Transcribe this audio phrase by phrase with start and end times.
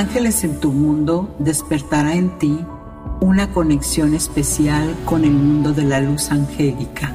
[0.00, 2.58] Ángeles en tu mundo despertará en ti
[3.20, 7.14] una conexión especial con el mundo de la luz angélica.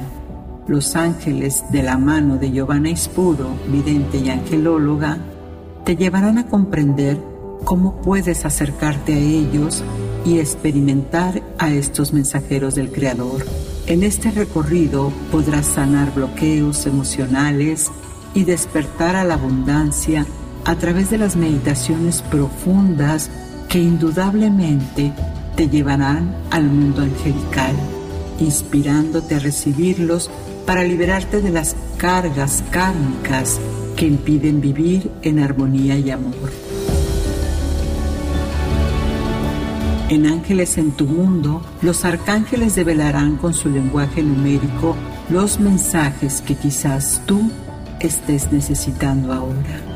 [0.67, 5.17] Los ángeles de la mano de Giovanna Ispuro, vidente y angelóloga,
[5.83, 7.17] te llevarán a comprender
[7.63, 9.83] cómo puedes acercarte a ellos
[10.23, 13.47] y experimentar a estos mensajeros del Creador.
[13.87, 17.89] En este recorrido podrás sanar bloqueos emocionales
[18.35, 20.27] y despertar a la abundancia
[20.65, 23.29] a través de las meditaciones profundas
[23.69, 25.13] que indudablemente
[25.55, 27.75] te llevarán al mundo angelical,
[28.39, 30.29] inspirándote a recibirlos
[30.65, 33.59] para liberarte de las cargas kármicas
[33.95, 36.51] que impiden vivir en armonía y amor.
[40.09, 44.95] En Ángeles en tu mundo, los arcángeles develarán con su lenguaje numérico
[45.29, 47.49] los mensajes que quizás tú
[47.99, 49.94] estés necesitando ahora.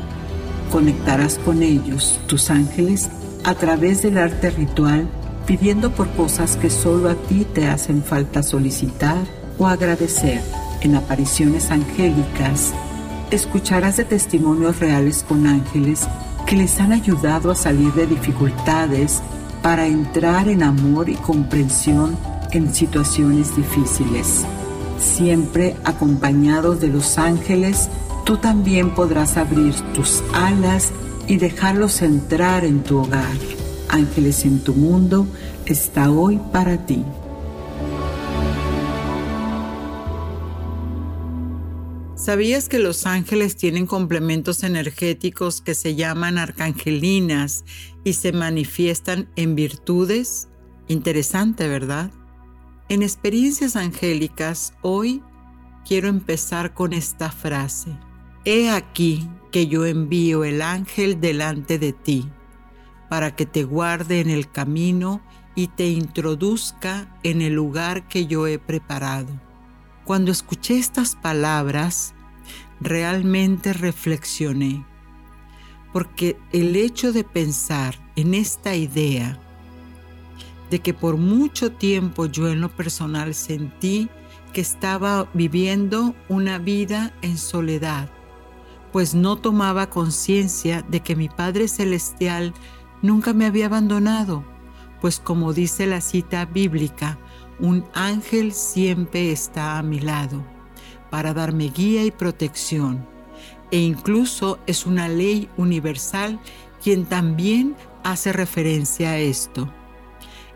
[0.70, 3.08] Conectarás con ellos, tus ángeles,
[3.44, 5.08] a través del arte ritual,
[5.46, 9.18] pidiendo por cosas que solo a ti te hacen falta solicitar
[9.58, 10.40] o agradecer.
[10.80, 12.72] En apariciones angélicas,
[13.30, 16.06] escucharás de testimonios reales con ángeles
[16.46, 19.22] que les han ayudado a salir de dificultades
[19.62, 22.16] para entrar en amor y comprensión
[22.52, 24.44] en situaciones difíciles.
[25.00, 27.88] Siempre acompañados de los ángeles,
[28.30, 30.92] tú también podrás abrir tus alas
[31.26, 33.36] y dejarlos entrar en tu hogar.
[33.88, 35.26] Ángeles en tu mundo
[35.66, 37.04] está hoy para ti.
[42.14, 47.64] ¿Sabías que los ángeles tienen complementos energéticos que se llaman arcangelinas
[48.04, 50.46] y se manifiestan en virtudes?
[50.86, 52.12] Interesante, ¿verdad?
[52.88, 55.20] En experiencias angélicas, hoy
[55.84, 57.90] quiero empezar con esta frase.
[58.44, 62.26] He aquí que yo envío el ángel delante de ti,
[63.10, 65.20] para que te guarde en el camino
[65.54, 69.28] y te introduzca en el lugar que yo he preparado.
[70.04, 72.14] Cuando escuché estas palabras,
[72.80, 74.86] realmente reflexioné,
[75.92, 79.38] porque el hecho de pensar en esta idea
[80.70, 84.08] de que por mucho tiempo yo en lo personal sentí
[84.54, 88.08] que estaba viviendo una vida en soledad,
[88.92, 92.54] pues no tomaba conciencia de que mi Padre Celestial
[93.02, 94.44] nunca me había abandonado,
[95.00, 97.18] pues como dice la cita bíblica,
[97.58, 100.44] un ángel siempre está a mi lado
[101.10, 103.06] para darme guía y protección.
[103.70, 106.40] E incluso es una ley universal
[106.82, 109.72] quien también hace referencia a esto.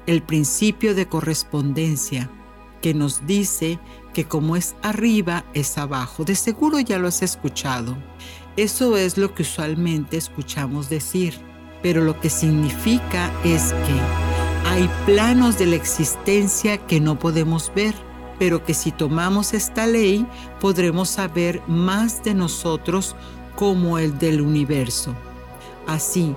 [0.06, 2.31] El principio de correspondencia,
[2.81, 3.78] que nos dice
[4.14, 6.25] que como es arriba, es abajo.
[6.25, 7.98] De seguro ya lo has escuchado.
[8.56, 11.34] Eso es lo que usualmente escuchamos decir,
[11.82, 17.94] pero lo que significa es que hay planos de la existencia que no podemos ver,
[18.38, 20.26] pero que si tomamos esta ley
[20.60, 23.16] podremos saber más de nosotros
[23.56, 25.14] como el del universo.
[25.86, 26.34] Así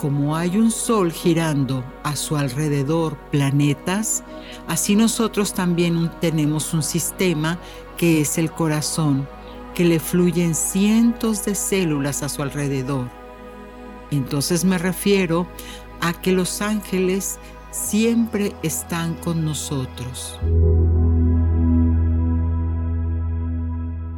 [0.00, 4.24] como hay un sol girando a su alrededor planetas,
[4.66, 7.58] así nosotros también tenemos un sistema
[7.98, 9.28] que es el corazón,
[9.74, 13.10] que le fluyen cientos de células a su alrededor.
[14.10, 15.46] Entonces me refiero
[16.00, 17.38] a que los ángeles
[17.70, 20.38] siempre están con nosotros.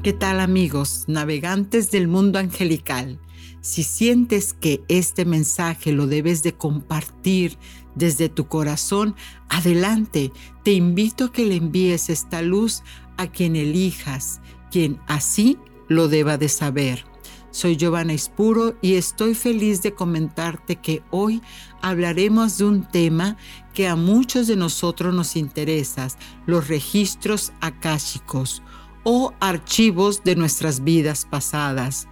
[0.05, 3.19] ¿Qué tal amigos, navegantes del mundo angelical?
[3.63, 7.59] Si sientes que este mensaje lo debes de compartir
[7.95, 9.15] desde tu corazón,
[9.49, 10.33] adelante,
[10.65, 12.83] te invito a que le envíes esta luz
[13.17, 14.41] a quien elijas,
[14.73, 17.05] quien así lo deba de saber.
[17.53, 21.41] Soy Giovanna Espuro y estoy feliz de comentarte que hoy
[21.83, 23.37] hablaremos de un tema
[23.75, 26.09] que a muchos de nosotros nos interesa,
[26.47, 28.61] los registros akáshicos
[29.05, 32.09] o archivos de nuestras vidas pasadas.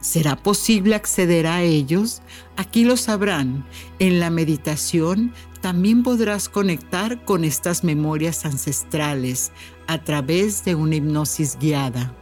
[0.00, 2.22] ¿Será posible acceder a ellos?
[2.56, 3.66] Aquí lo sabrán.
[3.98, 9.52] En la meditación también podrás conectar con estas memorias ancestrales
[9.86, 12.16] a través de una hipnosis guiada.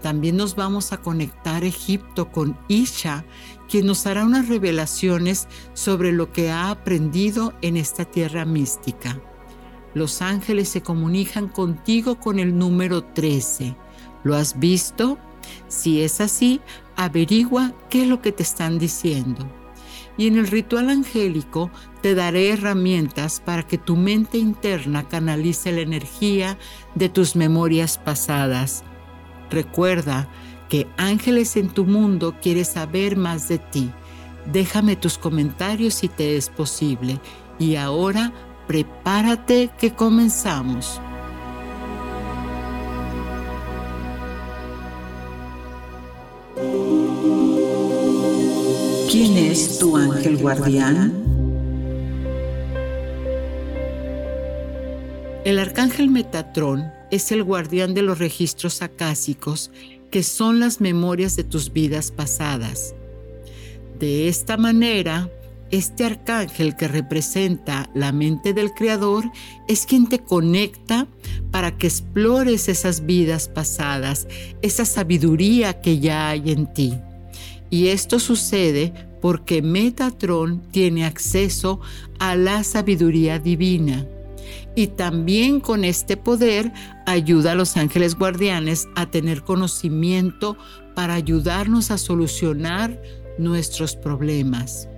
[0.00, 3.24] También nos vamos a conectar Egipto con Isha,
[3.68, 9.20] quien nos hará unas revelaciones sobre lo que ha aprendido en esta tierra mística.
[9.94, 13.74] Los ángeles se comunican contigo con el número 13.
[14.22, 15.18] ¿Lo has visto?
[15.68, 16.60] Si es así,
[16.96, 19.46] averigua qué es lo que te están diciendo.
[20.18, 21.70] Y en el ritual angélico
[22.00, 26.58] te daré herramientas para que tu mente interna canalice la energía
[26.94, 28.82] de tus memorias pasadas
[29.50, 30.28] Recuerda
[30.68, 33.90] que Ángeles en tu mundo quiere saber más de ti.
[34.52, 37.20] Déjame tus comentarios si te es posible.
[37.58, 38.32] Y ahora
[38.66, 41.00] prepárate que comenzamos.
[49.18, 51.10] ¿Quién es tu ángel guardián?
[55.42, 59.70] El arcángel Metatrón es el guardián de los registros acásicos,
[60.10, 62.94] que son las memorias de tus vidas pasadas.
[63.98, 65.30] De esta manera,
[65.70, 69.24] este arcángel que representa la mente del Creador
[69.66, 71.06] es quien te conecta
[71.50, 74.28] para que explores esas vidas pasadas,
[74.60, 76.92] esa sabiduría que ya hay en ti.
[77.70, 81.80] Y esto sucede porque Metatron tiene acceso
[82.18, 84.06] a la sabiduría divina
[84.76, 86.72] y también con este poder
[87.06, 90.56] ayuda a los ángeles guardianes a tener conocimiento
[90.94, 93.00] para ayudarnos a solucionar
[93.38, 94.88] nuestros problemas.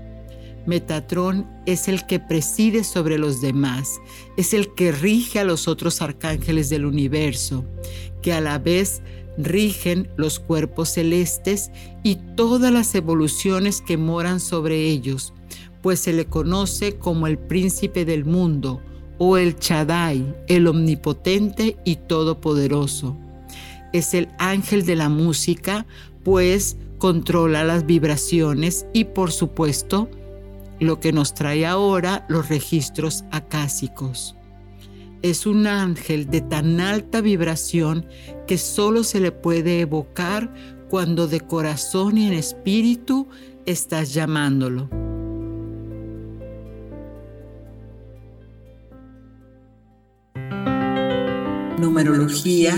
[0.66, 4.00] Metatrón es el que preside sobre los demás,
[4.36, 7.64] es el que rige a los otros arcángeles del universo,
[8.20, 9.00] que a la vez
[9.38, 11.70] rigen los cuerpos celestes
[12.02, 15.32] y todas las evoluciones que moran sobre ellos,
[15.80, 18.82] pues se le conoce como el príncipe del mundo,
[19.18, 23.16] o el Chadai, el omnipotente y todopoderoso.
[23.92, 25.86] Es el ángel de la música,
[26.24, 30.08] pues controla las vibraciones y por supuesto
[30.80, 34.37] lo que nos trae ahora los registros acásicos.
[35.22, 38.06] Es un ángel de tan alta vibración
[38.46, 40.52] que solo se le puede evocar
[40.88, 43.28] cuando de corazón y en espíritu
[43.66, 44.88] estás llamándolo.
[51.78, 52.74] numerología.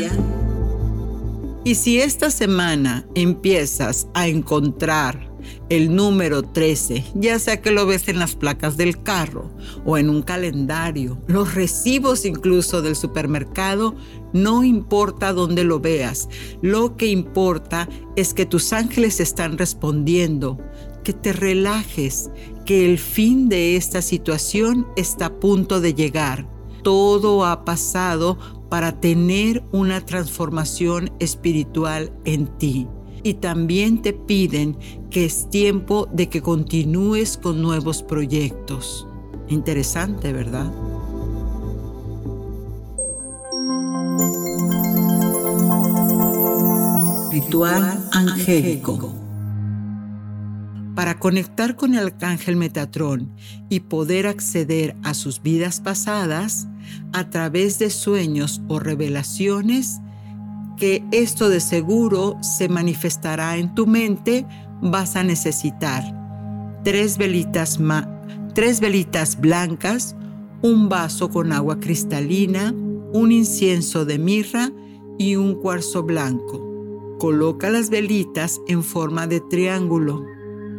[1.65, 5.30] Y si esta semana empiezas a encontrar
[5.69, 9.51] el número 13, ya sea que lo ves en las placas del carro
[9.85, 13.95] o en un calendario, los recibos incluso del supermercado,
[14.33, 16.29] no importa dónde lo veas,
[16.63, 20.59] lo que importa es que tus ángeles están respondiendo,
[21.05, 22.31] que te relajes,
[22.65, 26.49] que el fin de esta situación está a punto de llegar.
[26.83, 28.39] Todo ha pasado
[28.71, 32.87] para tener una transformación espiritual en ti.
[33.23, 34.77] Y también te piden
[35.11, 39.07] que es tiempo de que continúes con nuevos proyectos.
[39.49, 40.73] Interesante, ¿verdad?
[47.33, 49.15] Ritual angélico.
[50.95, 53.31] Para conectar con el arcángel Metatrón
[53.69, 56.69] y poder acceder a sus vidas pasadas,
[57.13, 60.01] a través de sueños o revelaciones,
[60.83, 64.47] esto de seguro se manifestará en tu mente,
[64.81, 66.21] vas a necesitar
[66.85, 67.79] tres velitas,
[68.55, 70.17] tres velitas blancas,
[70.63, 72.75] un vaso con agua cristalina,
[73.13, 74.71] un incienso de mirra
[75.19, 76.67] y un cuarzo blanco.
[77.19, 80.25] Coloca las velitas en forma de triángulo.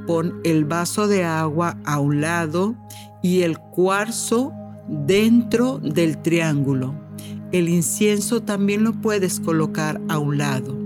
[0.08, 2.76] Pon el vaso de agua a un lado
[3.22, 4.52] y el cuarzo
[4.88, 6.96] dentro del triángulo.
[7.52, 10.78] El incienso también lo puedes colocar a un lado.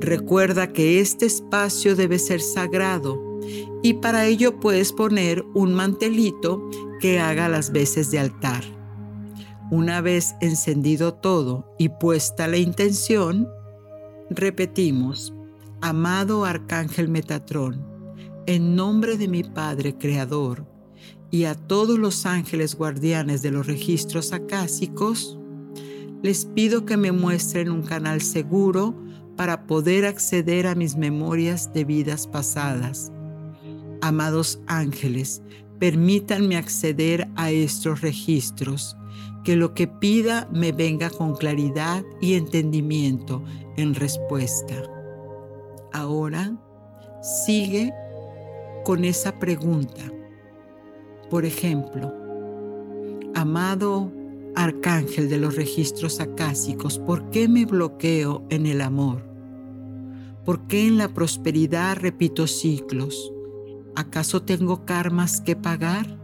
[0.00, 3.40] Recuerda que este espacio debe ser sagrado
[3.82, 6.68] y para ello puedes poner un mantelito
[7.00, 8.62] que haga las veces de altar.
[9.70, 13.48] Una vez encendido todo y puesta la intención,
[14.28, 15.32] repetimos,
[15.80, 17.86] amado Arcángel Metatrón,
[18.46, 20.66] en nombre de mi Padre Creador,
[21.30, 25.38] y a todos los ángeles guardianes de los registros acásicos,
[26.22, 28.94] les pido que me muestren un canal seguro
[29.36, 33.10] para poder acceder a mis memorias de vidas pasadas.
[34.00, 35.42] Amados ángeles,
[35.78, 38.96] permítanme acceder a estos registros,
[39.42, 43.42] que lo que pida me venga con claridad y entendimiento
[43.76, 44.74] en respuesta.
[45.92, 46.56] Ahora,
[47.44, 47.92] sigue
[48.84, 50.02] con esa pregunta.
[51.28, 52.12] Por ejemplo,
[53.34, 54.12] amado
[54.54, 59.22] arcángel de los registros acásicos, ¿por qué me bloqueo en el amor?
[60.44, 63.32] ¿Por qué en la prosperidad repito ciclos?
[63.94, 66.18] ¿Acaso tengo karmas que pagar?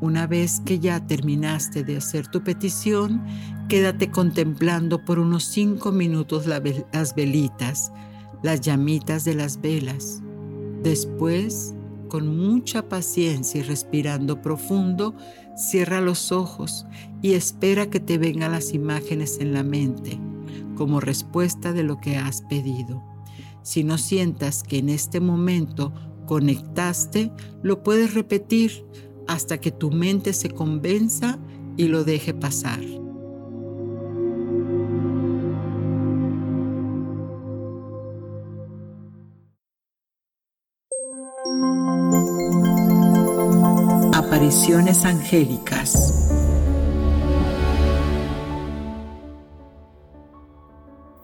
[0.00, 3.24] Una vez que ya terminaste de hacer tu petición,
[3.68, 7.92] quédate contemplando por unos cinco minutos las velitas,
[8.42, 10.22] las llamitas de las velas.
[10.82, 11.74] Después,
[12.08, 15.14] con mucha paciencia y respirando profundo,
[15.56, 16.86] cierra los ojos
[17.22, 20.18] y espera que te vengan las imágenes en la mente
[20.76, 23.02] como respuesta de lo que has pedido.
[23.62, 25.92] Si no sientas que en este momento
[26.26, 28.86] conectaste, lo puedes repetir
[29.26, 31.38] hasta que tu mente se convenza
[31.76, 32.80] y lo deje pasar.
[44.38, 46.30] Apariciones angélicas.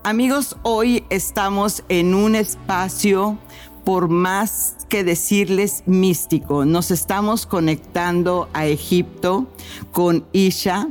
[0.02, 3.38] Amigos, hoy estamos en un espacio
[3.84, 6.64] por más que decirles místico.
[6.64, 9.46] Nos estamos conectando a Egipto
[9.92, 10.88] con Isha.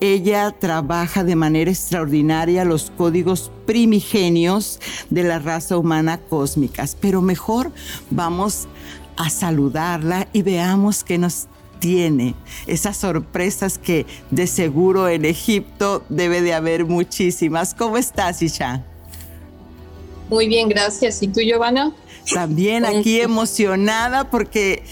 [0.00, 6.96] Ella trabaja de manera extraordinaria los códigos primigenios de la raza humana cósmicas.
[7.00, 7.70] Pero mejor
[8.10, 8.66] vamos
[9.16, 11.46] a saludarla y veamos qué nos
[11.80, 12.34] tiene,
[12.66, 17.74] esas sorpresas que de seguro en Egipto debe de haber muchísimas.
[17.74, 18.84] ¿Cómo estás, Isha?
[20.28, 21.22] Muy bien, gracias.
[21.22, 21.92] ¿Y tú, Giovanna?
[22.32, 24.84] También aquí emocionada porque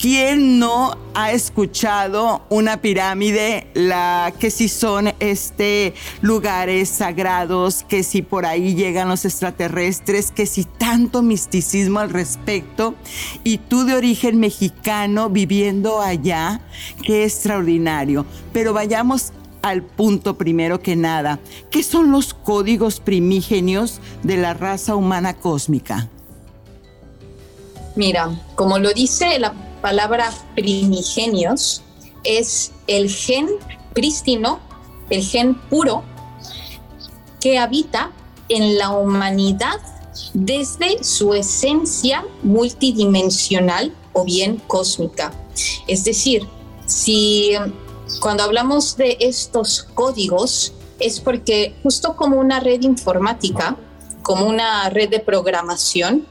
[0.00, 3.66] ¿Quién no ha escuchado una pirámide?
[3.74, 5.92] La que si son este
[6.22, 12.94] lugares sagrados, que si por ahí llegan los extraterrestres, que si tanto misticismo al respecto.
[13.44, 16.62] Y tú de origen mexicano viviendo allá,
[17.02, 18.24] qué extraordinario.
[18.54, 21.40] Pero vayamos al punto primero que nada.
[21.70, 26.08] ¿Qué son los códigos primigenios de la raza humana cósmica?
[27.96, 31.82] Mira, como lo dice la palabra primigenios,
[32.24, 33.48] es el gen
[33.94, 34.60] prístino,
[35.10, 36.04] el gen puro,
[37.40, 38.10] que habita
[38.48, 39.80] en la humanidad
[40.34, 45.32] desde su esencia multidimensional o bien cósmica.
[45.86, 46.46] Es decir,
[46.86, 47.52] si
[48.20, 53.76] cuando hablamos de estos códigos es porque justo como una red informática,
[54.22, 56.26] como una red de programación,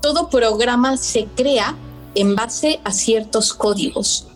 [0.00, 1.76] todo programa se crea
[2.14, 4.26] en base a ciertos códigos.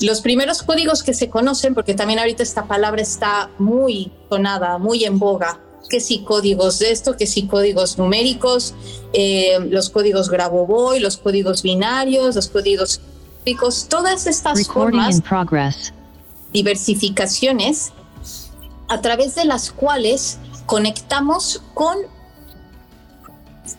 [0.00, 5.04] Los primeros códigos que se conocen, porque también ahorita esta palabra está muy sonada, muy
[5.04, 8.74] en boga, que si códigos de esto, que si códigos numéricos,
[9.12, 13.00] eh, los códigos Grabovoi, los códigos binarios, los códigos
[13.88, 15.20] todas estas formas,
[16.52, 17.92] diversificaciones,
[18.88, 21.98] a través de las cuales conectamos con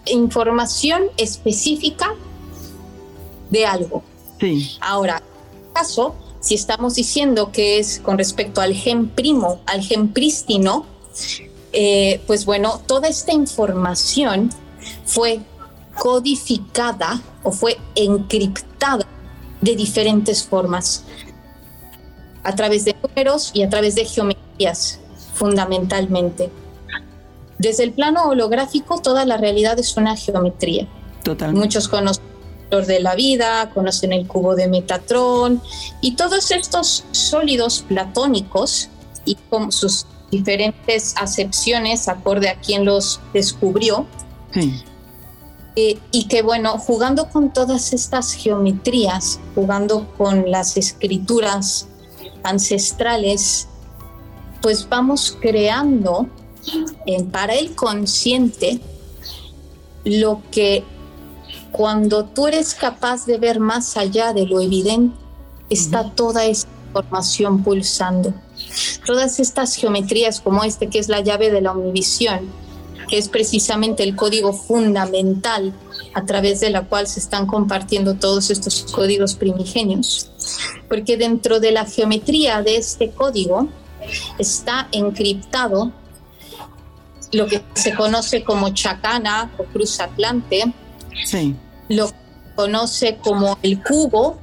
[0.05, 2.13] información específica
[3.53, 4.03] de algo.
[4.81, 5.21] Ahora,
[5.73, 10.85] caso, si estamos diciendo que es con respecto al gen primo, al gen prístino,
[11.71, 14.49] eh, pues bueno, toda esta información
[15.05, 15.39] fue
[15.97, 19.05] codificada o fue encriptada
[19.61, 21.05] de diferentes formas,
[22.43, 24.99] a través de números y a través de geometrías,
[25.35, 26.49] fundamentalmente.
[27.57, 30.85] Desde el plano holográfico, toda la realidad es una geometría.
[31.23, 31.65] Totalmente.
[31.65, 32.32] Muchos conocen
[32.81, 35.61] de la vida, conocen el cubo de Metatrón
[36.01, 38.89] y todos estos sólidos platónicos
[39.25, 44.07] y con sus diferentes acepciones acorde a quien los descubrió.
[45.75, 51.87] Eh, y que bueno, jugando con todas estas geometrías, jugando con las escrituras
[52.43, 53.67] ancestrales,
[54.61, 56.27] pues vamos creando
[57.31, 58.79] para el consciente
[60.05, 60.83] lo que
[61.73, 65.15] cuando tú eres capaz de ver más allá de lo evidente,
[65.69, 68.33] está toda esta información pulsando.
[69.05, 72.47] Todas estas geometrías como este que es la llave de la omnivisión,
[73.09, 75.73] que es precisamente el código fundamental
[76.13, 80.29] a través de la cual se están compartiendo todos estos códigos primigenios.
[80.87, 83.67] Porque dentro de la geometría de este código
[84.37, 85.91] está encriptado
[87.31, 90.71] lo que se conoce como chacana o cruz atlante,
[91.25, 91.55] sí.
[91.89, 94.37] lo que se conoce como el cubo,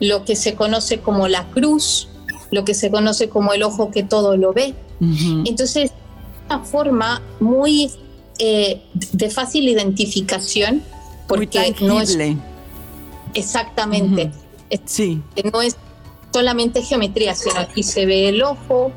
[0.00, 2.08] lo que se conoce como la cruz,
[2.50, 4.74] lo que se conoce como el ojo que todo lo ve.
[5.44, 5.90] Entonces,
[6.46, 7.90] una forma muy
[8.38, 10.82] eh, de fácil identificación,
[11.26, 12.16] porque no es
[13.34, 14.30] exactamente,
[14.84, 15.22] sí.
[15.52, 15.76] no es
[16.32, 18.92] solamente geometría, sino aquí se ve el ojo,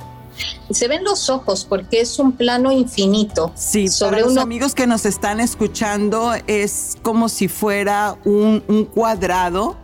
[0.69, 3.51] se ven los ojos porque es un plano infinito.
[3.55, 8.59] Sí, sobre los amigos que nos están escuchando es como si fuera un,
[8.93, 9.75] cuadrado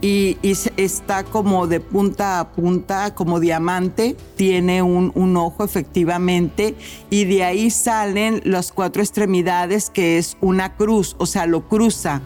[0.00, 0.36] y,
[0.76, 6.74] está como de punta a punta, como diamante, tiene un, un, ojo efectivamente,
[7.10, 12.20] y de ahí salen las cuatro extremidades que es una cruz, o sea, lo cruza.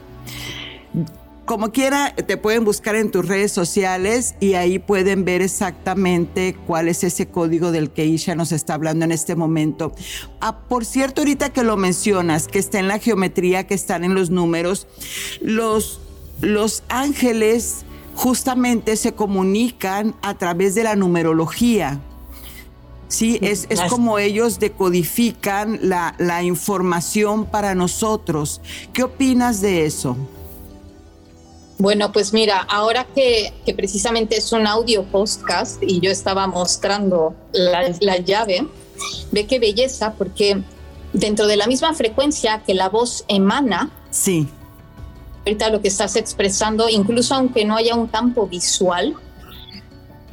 [1.48, 6.88] Como quiera, te pueden buscar en tus redes sociales y ahí pueden ver exactamente cuál
[6.88, 9.94] es ese código del que Isha nos está hablando en este momento.
[10.42, 14.14] Ah, por cierto, ahorita que lo mencionas, que está en la geometría, que están en
[14.14, 14.88] los números,
[15.40, 16.02] los,
[16.42, 21.98] los ángeles justamente se comunican a través de la numerología.
[23.08, 28.60] Sí, es, es como ellos decodifican la, la, información para nosotros.
[28.92, 30.14] ¿Qué opinas de eso?
[31.78, 37.36] Bueno, pues mira, ahora que, que precisamente es un audio podcast y yo estaba mostrando
[37.52, 38.66] la, la llave,
[39.30, 40.60] ve qué belleza, porque
[41.12, 44.48] dentro de la misma frecuencia que la voz emana, sí.
[45.46, 49.14] ahorita lo que estás expresando, incluso aunque no haya un campo visual,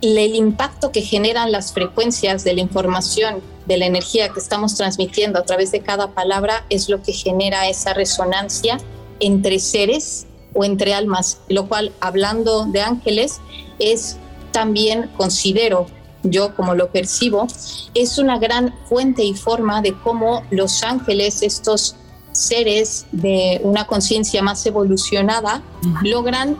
[0.02, 5.38] el impacto que generan las frecuencias de la información, de la energía que estamos transmitiendo
[5.38, 8.78] a través de cada palabra es lo que genera esa resonancia
[9.20, 10.26] entre seres
[10.56, 13.42] o entre almas, lo cual, hablando de ángeles,
[13.80, 14.18] es
[14.52, 15.88] también, considero
[16.24, 17.46] yo como lo percibo,
[17.94, 21.96] es una gran fuente y forma de cómo los ángeles, estos
[22.32, 25.62] seres de una conciencia más evolucionada,
[26.04, 26.58] logran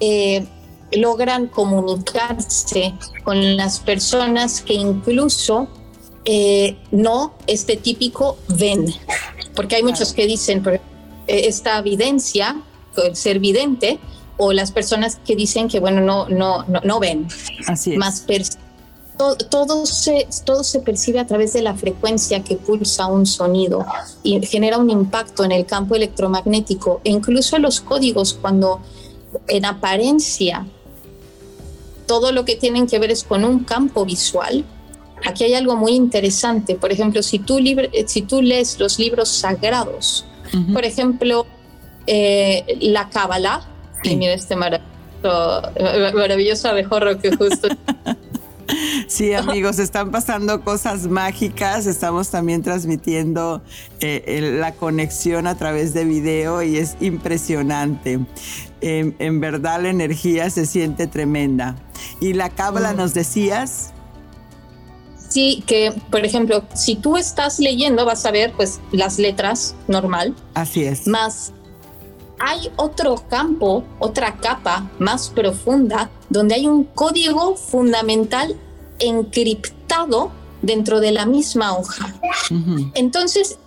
[0.00, 0.46] eh,
[0.92, 2.94] logran comunicarse
[3.24, 5.68] con las personas que incluso
[6.24, 8.86] eh, no este típico ven,
[9.54, 10.80] porque hay muchos que dicen eh,
[11.26, 12.56] esta evidencia,
[13.14, 13.98] ser vidente,
[14.36, 17.28] o las personas que dicen que bueno no no no, no ven,
[17.66, 17.98] Así es.
[17.98, 18.24] más
[19.16, 23.86] todo, todo, se, todo se percibe a través de la frecuencia que pulsa un sonido
[24.22, 28.80] y genera un impacto en el campo electromagnético e incluso los códigos cuando
[29.48, 30.66] en apariencia
[32.06, 34.64] todo lo que tienen que ver es con un campo visual.
[35.24, 36.76] Aquí hay algo muy interesante.
[36.76, 37.58] Por ejemplo, si tú,
[38.06, 40.24] si tú lees los libros sagrados,
[40.72, 41.46] por ejemplo,
[42.06, 43.66] eh, la Cábala,
[44.02, 45.62] y mira este maravilloso,
[46.14, 47.68] maravilloso abejorro que justo
[49.06, 51.86] Sí, amigos, están pasando cosas mágicas.
[51.86, 53.62] Estamos también transmitiendo
[54.00, 58.18] eh, la conexión a través de video y es impresionante.
[58.80, 61.76] en verdad la energía se siente tremenda.
[62.20, 63.92] ¿Y la cábala nos decías?
[65.28, 70.34] Sí, que por ejemplo, si tú estás leyendo vas a ver pues las letras normal.
[70.54, 71.06] Así es.
[71.06, 71.52] Más
[72.38, 78.56] hay otro campo, otra capa más profunda, donde hay un código fundamental
[78.98, 80.30] encriptado
[80.62, 82.14] dentro de la misma hoja.
[82.94, 83.58] Entonces,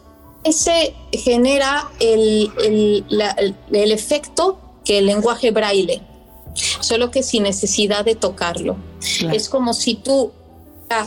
[0.44, 6.02] ese genera el, el, efecto que el lenguaje braille,
[6.80, 8.78] solo que sin necesidad de tocarlo.
[9.32, 10.32] Es como si tú,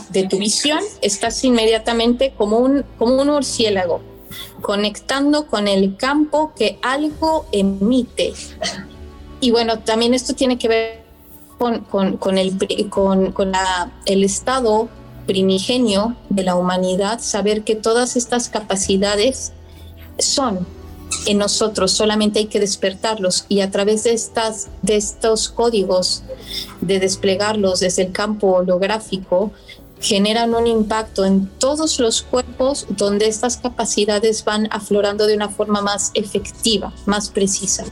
[0.09, 4.12] de tu visión, estás inmediatamente como un, como un murciélago
[4.61, 8.33] conectando con el campo que algo emite.
[9.39, 11.03] Y bueno, también esto tiene que ver
[11.57, 11.81] con,
[12.17, 12.57] con, el,
[12.89, 13.33] con,
[14.05, 14.89] el estado
[15.25, 19.53] primigenio de la humanidad, saber que todas estas capacidades
[20.19, 20.65] son
[21.25, 26.23] en nosotros, solamente hay que despertarlos y a través de, estas, de estos códigos,
[26.81, 29.51] de desplegarlos desde el campo holográfico,
[30.03, 35.81] generan un impacto en todos los cuerpos donde estas capacidades van aflorando de una forma
[35.81, 37.85] más efectiva, más precisa.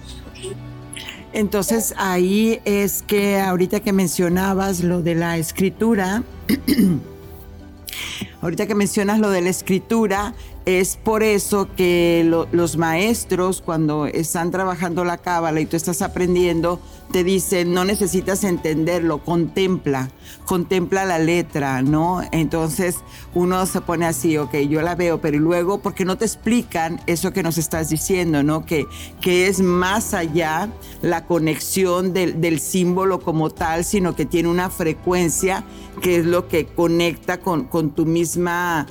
[1.32, 6.24] Entonces ahí es que ahorita que mencionabas lo de la escritura,
[8.42, 10.34] ahorita que mencionas lo de la escritura,
[10.66, 16.82] es por eso que los maestros cuando están trabajando la cábala y tú estás aprendiendo,
[17.12, 20.10] te dicen, no necesitas entenderlo, contempla,
[20.46, 22.22] contempla la letra, ¿no?
[22.32, 22.98] Entonces
[23.34, 27.34] uno se pone así, ok, yo la veo, pero luego, porque no te explican eso
[27.34, 28.66] que nos estás diciendo, ¿no?
[28.66, 28.86] Que,
[29.22, 30.70] que es más allá
[31.02, 35.64] la conexión del, del símbolo como tal, sino que tiene una frecuencia
[36.02, 38.88] que es lo que conecta con, con tu misma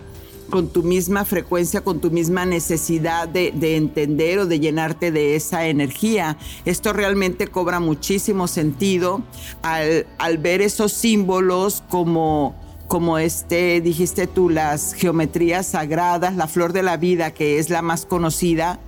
[0.50, 5.66] con tu misma frecuencia, con tu misma necesidad de, entender o de llenarte de esa
[5.66, 6.36] energía.
[6.64, 9.22] Esto realmente cobra muchísimo sentido
[9.62, 12.54] al, al ver esos símbolos como
[12.88, 17.82] como este, dijiste tú, las geometrías sagradas, la flor de la vida, que es la
[17.82, 18.80] más conocida,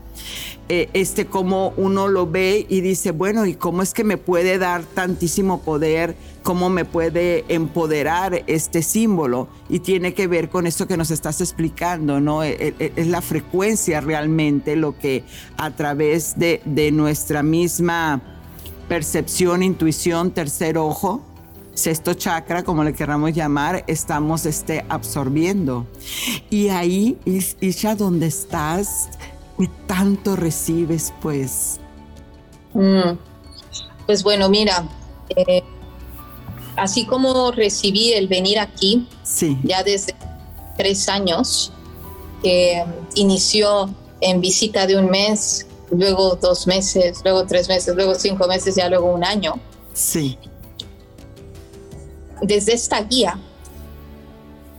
[0.69, 4.59] eh, este, como uno lo ve y dice, bueno, ¿y cómo es que me puede
[4.59, 6.17] dar tantísimo poder?
[6.43, 9.49] ¿Cómo me puede empoderar este símbolo?
[9.69, 12.43] Y tiene que ver con eso que nos estás explicando, ¿no?
[12.43, 15.25] E, e, e, es la frecuencia realmente lo que
[15.59, 18.23] a través de, nuestra misma
[18.89, 21.23] percepción, intuición, tercer ojo,
[21.75, 25.87] sexto chakra, como le queramos llamar, estamos este, absorbiendo.
[26.51, 27.19] Y ahí,
[27.61, 29.11] Isha, donde estás,
[29.59, 31.81] y tanto recibes, pues.
[32.75, 33.17] Mm.
[34.07, 34.89] Pues bueno, mira,
[35.37, 35.63] eh,
[36.77, 39.59] así como recibí el venir aquí, sí.
[39.63, 40.15] ya desde
[40.77, 41.73] tres años,
[42.43, 42.85] que
[43.15, 48.75] inició en visita de un mes, luego dos meses, luego tres meses, luego cinco meses,
[48.75, 49.55] ya luego un año.
[49.93, 50.39] Sí.
[52.41, 53.39] Desde esta guía,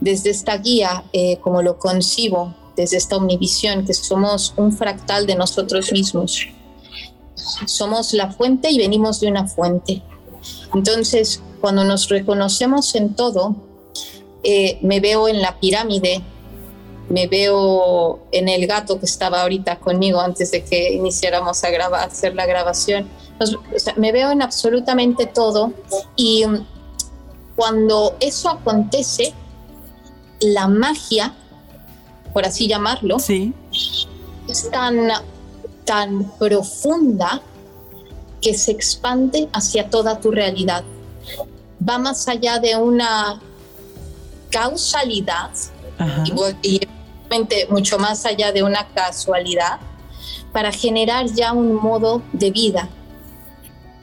[0.02, 5.36] desde esta guía, eh, como lo concibo, desde esta omnivisión, que somos un fractal de
[5.36, 6.48] nosotros mismos.
[7.66, 10.02] Somos la fuente y venimos de una fuente.
[10.74, 13.56] Entonces, cuando nos reconocemos en todo,
[14.44, 16.22] eh, me veo en la pirámide,
[17.10, 22.10] me veo en el gato que estaba ahorita conmigo antes de que iniciáramos a grabar,
[22.10, 23.08] hacer la grabación.
[23.98, 25.74] me veo en absolutamente todo
[26.16, 26.66] y mm,
[27.56, 29.34] cuando eso acontece,
[30.42, 31.36] la magia
[32.34, 33.54] por así llamarlo, sí.
[34.50, 35.10] es tan,
[35.86, 37.42] tan profunda
[38.42, 40.84] que se expande hacia toda tu realidad.
[41.88, 43.40] Va más allá de una
[44.50, 45.52] causalidad
[46.62, 46.82] y,
[47.70, 49.80] mucho más allá de una casualidad
[50.52, 52.90] para generar ya un modo de vida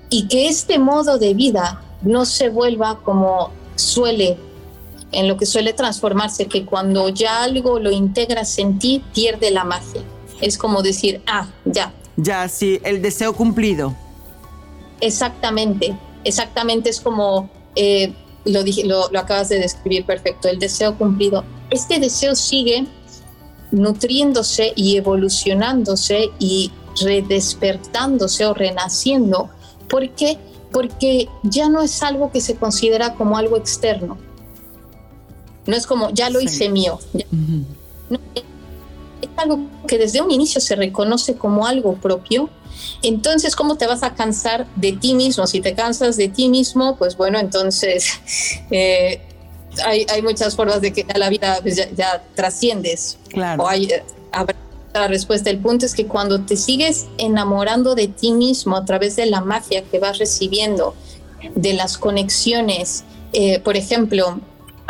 [0.09, 4.37] y que este modo de vida no se vuelva como suele
[5.13, 9.65] en lo que suele transformarse, que cuando ya algo lo integras en ti, pierde la
[9.65, 10.03] magia.
[10.41, 11.93] Es como decir, ah, ya.
[12.17, 13.95] Ya, sí, el deseo cumplido.
[15.01, 18.13] Exactamente, exactamente es como, eh,
[18.45, 21.45] lo, dije, lo, lo acabas de describir perfecto, el deseo cumplido.
[21.71, 22.87] Este deseo sigue
[23.71, 26.71] nutriéndose y evolucionándose y
[27.01, 29.49] redespertándose o renaciendo.
[29.89, 30.39] ¿Por qué?
[30.73, 34.19] Porque ya no es algo que se considera como algo externo,
[35.71, 36.99] no es como, ya lo hice mío.
[38.11, 42.51] es algo que desde un inicio se reconoce como algo propio.
[43.03, 45.47] Entonces, ¿cómo te vas a cansar de ti mismo?
[45.47, 48.21] Si te cansas de ti mismo, pues bueno, entonces
[48.71, 49.23] eh,
[49.85, 53.19] hay, muchas formas de que la vida pues, ya, trasciendes.
[53.29, 53.65] Claro.
[53.65, 54.03] O hay, eh,
[54.93, 55.51] la respuesta.
[55.51, 59.41] El punto es que cuando te sigues enamorando de ti mismo a través de la
[59.41, 60.95] magia que vas recibiendo,
[61.55, 64.41] de las conexiones, eh, por ejemplo,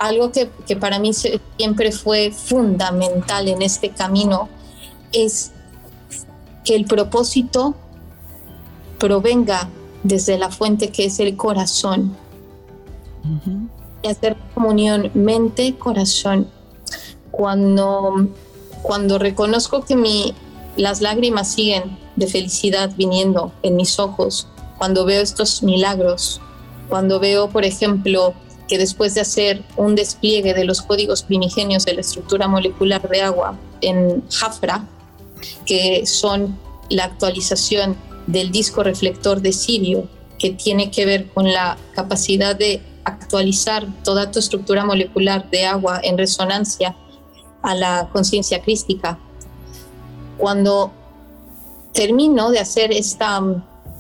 [0.01, 4.49] algo que, para mí siempre fue fundamental en este camino
[5.13, 5.53] es
[6.65, 7.75] que el propósito
[8.99, 9.69] provenga
[10.03, 12.17] desde la fuente que es el corazón.
[14.03, 16.49] Y hacer comunión mente-corazón.
[17.31, 18.27] Cuando,
[18.81, 20.35] cuando reconozco que mi,
[20.77, 26.41] las lágrimas siguen de felicidad viniendo en mis ojos, cuando veo estos milagros,
[26.89, 28.33] cuando veo, por ejemplo,
[28.71, 33.21] que después de hacer un despliegue de los códigos primigenios de la estructura molecular de
[33.21, 34.87] agua en Jafra,
[35.67, 36.57] que son
[36.89, 37.97] la actualización
[38.29, 44.31] del disco reflector de Sirio, que tiene que ver con la capacidad de actualizar toda
[44.31, 46.95] tu estructura molecular de agua en resonancia
[47.63, 49.19] a la conciencia crística.
[50.39, 50.93] Cuando
[51.93, 53.43] termino de hacer esta,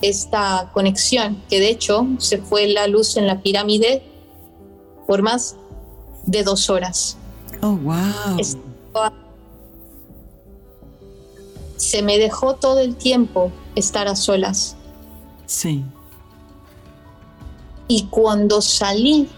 [0.00, 4.04] esta conexión, que de hecho se fue la luz en la pirámide
[5.10, 5.56] por más
[6.24, 7.16] de dos horas.
[7.62, 8.40] Oh, wow.
[11.76, 14.76] se me dejó todo el tiempo estar a solas.
[15.46, 15.82] Sí.
[17.88, 19.28] Y cuando salí,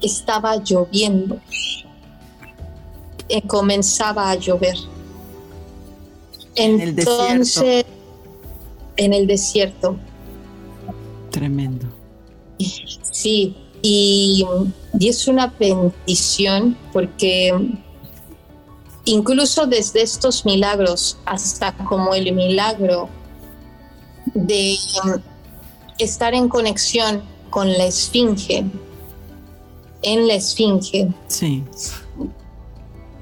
[0.00, 1.38] estaba lloviendo.
[3.28, 4.74] Eh, comenzaba a llover.
[6.56, 7.62] en el desierto.
[8.96, 9.96] En el desierto.
[11.30, 11.86] Tremendo.
[13.12, 14.46] Sí, y,
[15.00, 17.52] es una bendición porque
[19.04, 23.08] incluso desde estos milagros hasta como el milagro
[24.34, 24.76] de
[25.98, 28.64] estar en conexión con la esfinge,
[30.02, 31.64] en la esfinge, sí.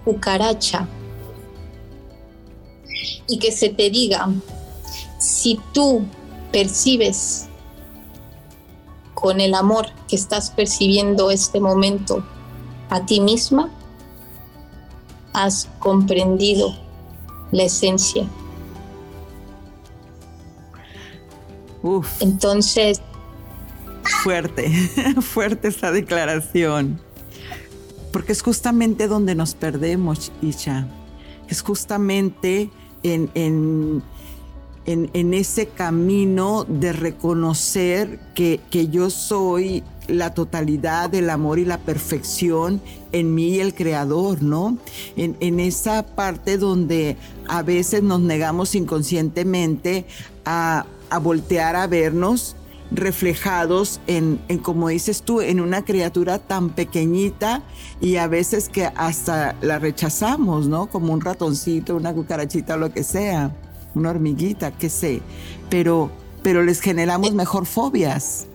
[0.04, 0.86] cucaracha,
[3.26, 4.28] y que se te diga,
[5.18, 6.04] si tú
[6.52, 7.49] percibes
[9.20, 12.24] con el amor que estás percibiendo este momento
[12.88, 13.70] a ti misma,
[15.32, 16.74] has comprendido
[17.52, 18.26] la esencia.
[21.82, 22.20] Uf.
[22.20, 23.00] Entonces...
[24.22, 24.70] Fuerte,
[25.20, 27.00] fuerte esta declaración.
[28.12, 30.88] Porque es justamente donde nos perdemos, Isha.
[31.48, 32.70] Es justamente
[33.02, 34.02] en, en
[34.92, 42.80] en, ese camino de reconocer que, yo soy la totalidad del amor y la perfección
[43.12, 44.78] en mí y el Creador, ¿no?
[45.16, 47.16] En, en esa parte donde
[47.48, 50.06] a veces nos negamos inconscientemente
[50.44, 52.56] a, a voltear a vernos
[52.90, 57.62] reflejados en, en, como dices tú, en una criatura tan pequeñita
[58.00, 60.86] y a veces que hasta la rechazamos, ¿no?
[60.86, 63.52] Como un ratoncito, una cucarachita o lo que sea,
[63.94, 65.22] una hormiguita, qué sé,
[65.68, 66.10] pero,
[66.42, 68.46] pero les generamos mejor fobias.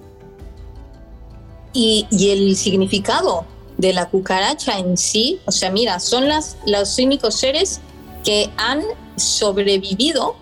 [1.74, 3.46] Y, y el significado
[3.78, 7.82] de la cucaracha en sí, o sea, mira, son las, los únicos seres
[8.24, 8.82] que han
[9.18, 10.36] sobrevivido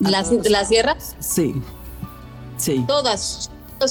[0.00, 1.16] las, las guerras.
[1.20, 1.54] Sí
[2.56, 2.84] Sí.
[2.86, 3.50] Todas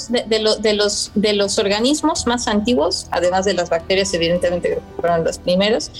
[0.09, 0.25] de,
[0.59, 5.91] de, los, de los organismos más antiguos, además de las bacterias, evidentemente fueron los primeros,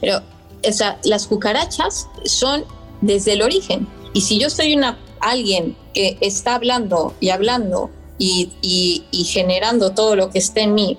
[0.00, 0.22] pero
[0.62, 2.64] esa, las cucarachas son
[3.06, 3.86] desde el origen.
[4.12, 9.90] Y si yo soy una, alguien que está hablando y hablando y, y, y generando
[9.90, 10.98] todo lo que esté en mí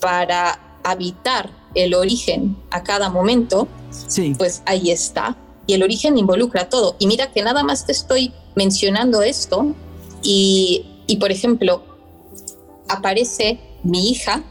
[0.00, 3.68] para habitar el origen a cada momento,
[4.08, 4.34] sí.
[4.36, 5.36] pues ahí está.
[5.66, 6.96] Y el origen involucra todo.
[6.98, 9.74] Y mira que nada más te estoy mencionando esto
[10.22, 11.82] y, y por ejemplo,
[12.88, 14.42] aparece mi hija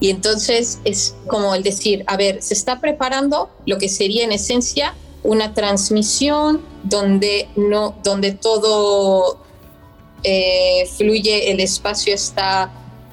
[0.00, 4.32] y entonces es como el decir, a ver, se está preparando lo que sería en
[4.32, 9.38] esencia una transmisión donde, no, donde todo
[10.22, 12.70] eh, fluye, el espacio está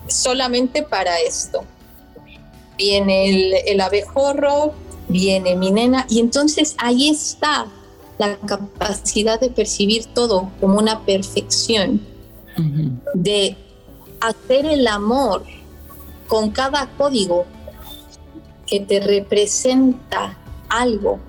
[0.07, 1.63] solamente para esto.
[2.77, 4.73] Viene el, el abejorro,
[5.07, 7.67] viene mi nena, y entonces ahí está
[8.17, 12.01] la capacidad de percibir todo como una perfección,
[13.13, 13.55] de
[14.19, 15.43] hacer el amor
[16.27, 17.45] con cada código
[18.65, 21.19] que te representa algo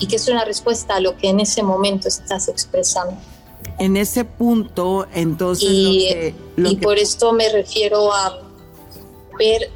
[0.00, 3.16] y que es una respuesta a lo que en ese momento estás expresando.
[3.78, 5.68] En ese punto, entonces...
[5.70, 8.40] Y, y por esto me refiero a
[9.38, 9.70] ver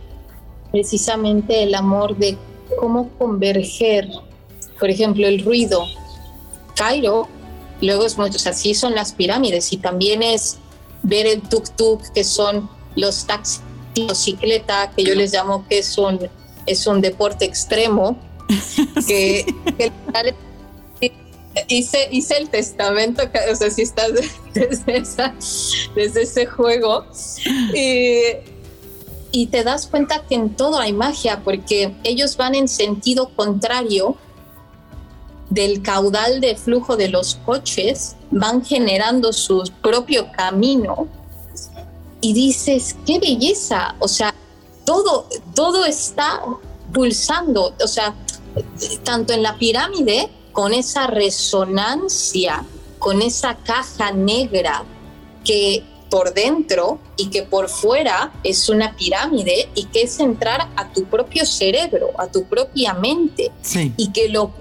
[0.73, 2.37] precisamente el amor de
[2.79, 4.09] cómo converger
[4.79, 5.87] por ejemplo, el ruido.
[6.77, 7.29] Cairo,
[7.81, 10.59] luego es mucho, o sea, sí son las pirámides y también es
[11.03, 13.63] ver el tuk-tuk, que son los taxis,
[13.95, 16.19] bicicleta, que yo les llamo que es un,
[16.67, 18.19] es un deporte extremo,
[19.07, 19.47] que,
[21.69, 24.13] hice, hice el testamento, o sea, si estás
[24.55, 25.03] desde,
[25.95, 27.05] desde ese juego.
[27.73, 34.17] Y, te das cuenta que en todo hay magia, porque ellos van en sentido contrario
[35.51, 41.07] del caudal de flujo de los coches van generando su propio camino
[42.21, 44.35] y dices, qué belleza, o sea,
[44.85, 46.41] todo, todo está
[46.93, 48.15] pulsando, o sea,
[49.03, 52.65] tanto en la pirámide, con esa resonancia,
[52.99, 54.85] con esa caja negra
[55.45, 60.93] que por dentro y que por fuera es una pirámide y que es entrar a
[60.93, 63.51] tu propio cerebro, a tu propia mente.
[63.97, 64.53] Y que lo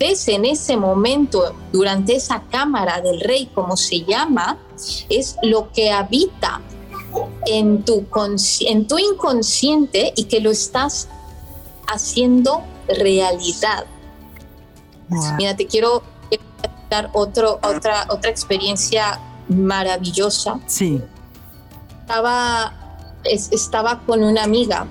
[0.00, 4.58] en ese momento, durante esa cámara del rey, como se llama,
[5.08, 6.60] es lo que habita
[7.46, 8.06] en tu,
[8.60, 11.08] en tu inconsciente y que lo estás
[11.88, 13.86] haciendo realidad.
[15.36, 16.02] Mira, te quiero
[16.90, 20.60] dar otro, otra, otra experiencia maravillosa.
[20.66, 21.00] Sí.
[22.00, 22.74] Estaba,
[23.24, 24.86] estaba con una amiga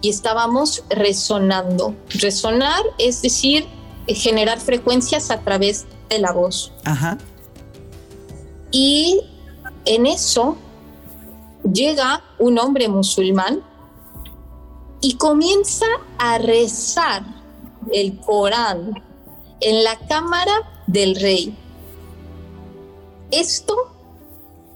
[0.00, 1.94] y estábamos resonando.
[2.10, 3.66] Resonar es decir,
[4.06, 6.72] generar frecuencias a través de la voz.
[6.84, 7.18] Ajá.
[8.70, 9.20] Y
[9.84, 10.56] en eso
[11.70, 13.62] llega un hombre musulmán
[15.02, 15.84] y comienza
[16.18, 17.24] a rezar
[17.92, 19.02] el Corán
[19.60, 20.52] en la cámara
[20.86, 21.54] del rey.
[23.30, 23.74] Esto,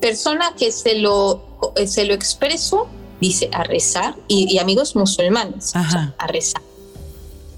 [0.00, 2.88] persona que se lo, se lo expreso,
[3.20, 6.60] dice a rezar, y, amigos musulmanes, a rezar.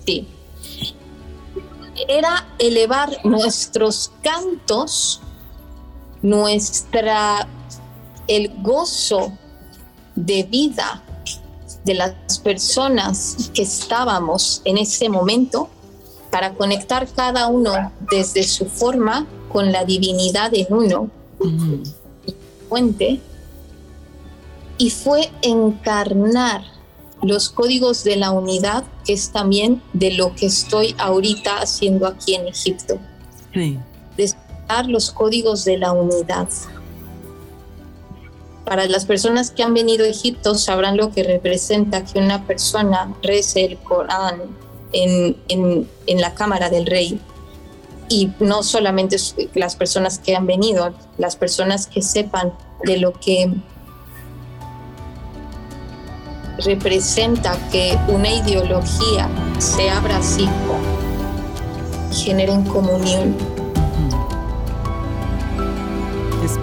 [0.07, 0.27] Sí
[2.07, 5.21] era elevar nuestros cantos,
[6.23, 7.49] nuestra
[8.27, 9.33] el gozo
[10.15, 11.03] de vida
[11.89, 15.71] de las personas que estábamos en ese momento
[16.31, 21.11] para conectar cada uno desde su forma con la divinidad en uno,
[22.69, 23.21] fuente,
[24.77, 26.63] y fue encarnar
[27.23, 32.35] los códigos de la unidad, que es también de lo que estoy ahorita haciendo aquí
[32.35, 32.99] en Egipto.
[33.55, 33.79] Sí.
[34.87, 36.49] Los códigos de la unidad.
[38.69, 43.15] Para las personas que han venido a Egipto sabrán lo que representa que una persona
[43.23, 44.43] rece el Corán
[44.93, 47.19] en, en, en la cámara del rey.
[48.11, 49.17] Y no solamente
[49.55, 52.53] las personas que han venido, las personas que sepan
[52.85, 53.51] de lo que
[56.59, 60.47] representa que una ideología se abra así,
[62.13, 63.35] generen comunión.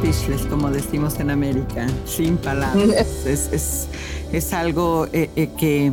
[0.05, 3.07] Speechless, como decimos en América, sin palabras.
[3.25, 3.89] es,
[4.31, 5.91] es, algo eh, eh, que,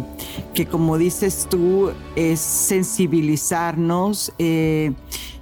[0.53, 4.35] que, como dices tú, es sensibilizarnos.
[4.39, 4.93] Eh,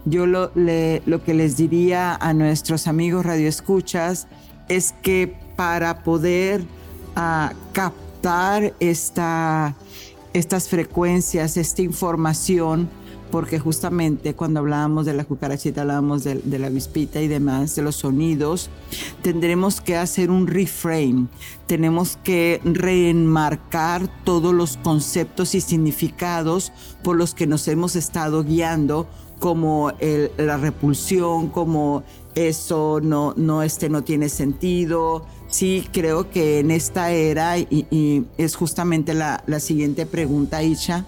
[0.04, 4.28] yo lo, lo que les diría a nuestros amigos radioescuchas
[4.68, 6.62] es que para poder
[7.16, 9.74] ah, captar esta,
[10.33, 12.88] estas frecuencias, esta información,
[13.31, 17.97] porque justamente cuando hablábamos de la cucarachita, hablábamos de, la vispita y demás, de los
[17.97, 18.71] sonidos,
[19.23, 21.27] tendremos que hacer un reframe,
[21.66, 29.07] tenemos que reenmarcar todos los conceptos y significados por los que nos hemos estado guiando
[29.38, 29.93] como
[30.37, 35.27] la repulsión, como eso no, no, este no tiene sentido.
[35.49, 41.05] Sí, creo que en esta era, y, es justamente la, siguiente pregunta, Isha,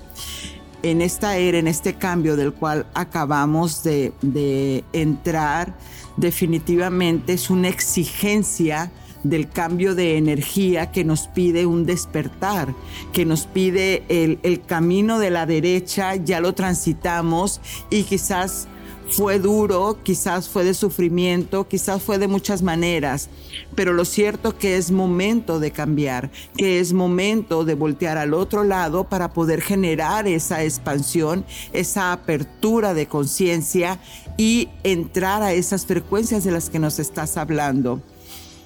[0.82, 5.74] en esta era, en este cambio del cual acabamos de, de entrar,
[6.16, 8.90] definitivamente es una exigencia
[9.24, 12.74] del cambio de energía que nos pide un despertar,
[13.12, 18.68] que nos pide el, camino de la derecha, ya lo transitamos y quizás
[19.12, 23.28] fue duro, quizás fue de sufrimiento, quizás fue de muchas maneras,
[23.74, 28.64] pero lo cierto que es momento de cambiar, que es momento de voltear al otro
[28.64, 31.44] lado para poder generar esa expansión,
[31.74, 33.98] esa apertura de conciencia
[34.38, 38.00] y entrar a esas frecuencias de las que nos estás hablando.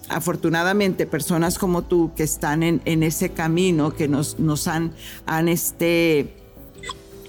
[0.08, 4.92] Afortunadamente personas como tú que están en, ese camino, que nos, nos han,
[5.26, 6.45] han este,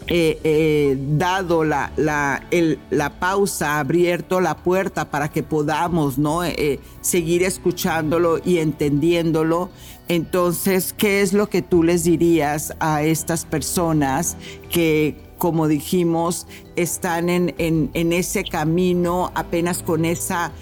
[0.07, 2.43] eh, eh, dado la, la,
[2.89, 6.43] la, pausa, abierto la puerta para que podamos ¿no?
[6.43, 9.69] Eh, seguir escuchándolo y entendiéndolo.
[10.07, 14.37] Entonces, ¿qué es lo que tú les dirías a estas personas
[14.69, 20.53] que, como dijimos, están en, en ese camino apenas con esa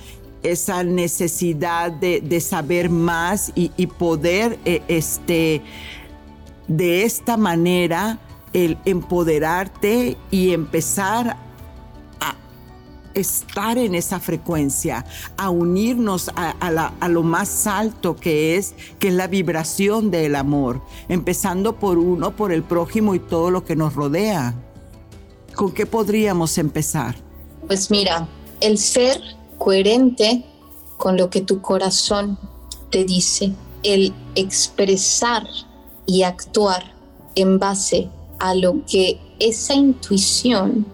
[0.45, 5.62] esa necesidad de, saber más y, poder eh, este,
[6.67, 8.19] de esta manera
[8.55, 11.35] el empoderarte y empezar
[12.21, 12.35] a
[13.13, 19.27] estar en esa frecuencia, a unirnos a, lo más alto que es, que es la
[19.27, 24.55] vibración del amor, empezando por uno, por el prójimo y todo lo que nos rodea.
[25.53, 27.15] ¿Con qué podríamos empezar?
[27.67, 28.25] Pues mira,
[28.61, 29.21] el ser
[29.57, 30.45] coherente
[30.95, 32.39] con lo que tu corazón
[32.89, 33.51] te dice,
[33.83, 35.45] el expresar
[36.05, 36.93] y actuar
[37.35, 40.85] en base a lo que esa intuición,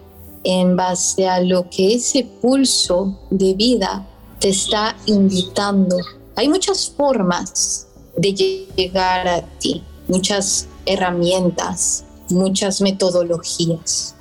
[0.43, 4.07] en base a lo que ese pulso de vida
[4.39, 5.97] te está invitando.
[6.35, 14.15] Hay muchas formas de llegar a ti, muchas herramientas, muchas metodologías,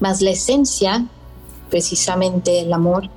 [0.00, 1.06] más la esencia,
[1.68, 3.10] precisamente el amor,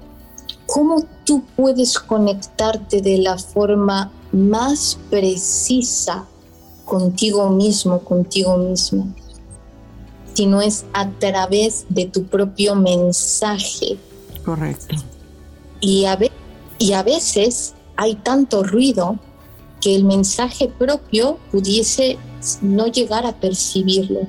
[0.66, 6.26] cómo tú puedes conectarte de la forma más precisa
[6.86, 9.14] contigo mismo, contigo mismo,
[10.40, 13.98] si no es a través de tu propio mensaje.
[14.46, 14.96] Correcto.
[15.82, 16.18] Y a,
[16.78, 19.20] y a veces hay tanto ruido
[19.82, 22.18] que el mensaje propio pudiese
[22.62, 24.22] no llegar a percibirlo.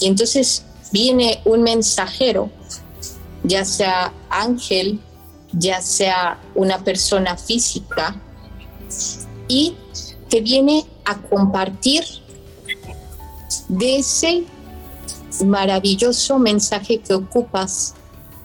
[0.00, 2.48] Y entonces viene un mensajero,
[3.44, 5.00] ya sea ángel,
[5.52, 8.18] ya sea una persona física,
[9.48, 9.74] y
[10.30, 12.04] te viene a compartir
[13.68, 14.46] de ese
[15.44, 17.94] maravilloso mensaje que ocupas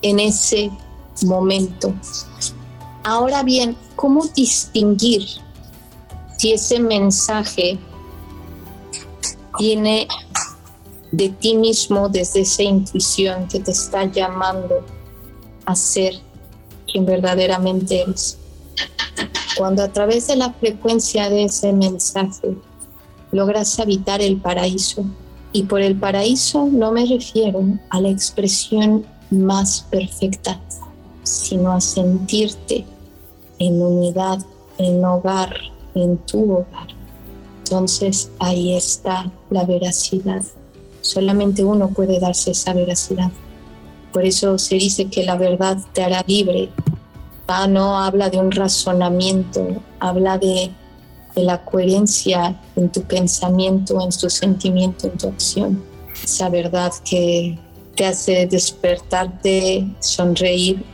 [0.02, 0.70] en ese
[1.22, 1.92] momento.
[3.04, 5.26] Ahora bien, ¿cómo distinguir
[6.36, 7.78] si ese mensaje
[9.58, 10.06] viene
[11.10, 14.84] de ti mismo desde esa intuición que te está llamando
[15.64, 16.14] a ser
[16.90, 18.38] quien verdaderamente eres.
[19.56, 22.56] Cuando a través de la frecuencia de ese mensaje
[23.32, 25.04] logras habitar el paraíso,
[25.52, 30.60] y por el paraíso no me refiero a la expresión más perfecta,
[31.22, 32.84] sino a sentirte
[33.58, 34.38] en unidad,
[34.78, 35.54] en hogar,
[35.94, 36.88] en tu hogar.
[37.64, 40.42] Entonces ahí está la veracidad.
[41.00, 43.30] Solamente uno puede darse esa veracidad.
[44.12, 46.70] Por eso se dice que la verdad te hará libre.
[47.46, 49.66] Ah, no habla de un razonamiento,
[50.00, 50.70] habla de,
[51.38, 55.84] de la coherencia en tu pensamiento, en tu sentimiento, en tu acción.
[56.22, 57.56] Esa verdad que
[57.94, 60.84] te hace despertarte, sonreír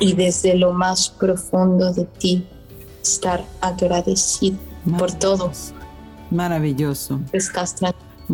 [0.00, 2.46] y desde lo más profundo de ti
[3.02, 4.56] estar agradecido
[4.98, 5.52] por todo.
[6.30, 7.20] Maravilloso.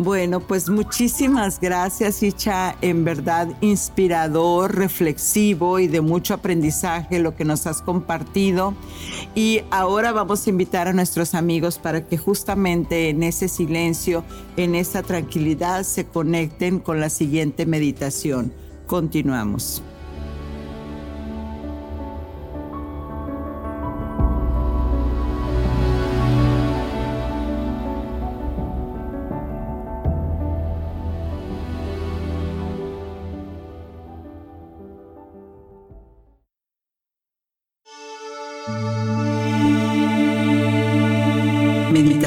[0.01, 2.77] Bueno, pues muchísimas gracias, Icha.
[2.81, 8.73] En verdad, inspirador, reflexivo y de mucho aprendizaje lo que nos has compartido.
[9.35, 14.23] Y ahora vamos a invitar a nuestros amigos para que justamente en ese silencio,
[14.55, 18.53] en esa tranquilidad, se conecten con la siguiente meditación.
[18.87, 19.83] Continuamos.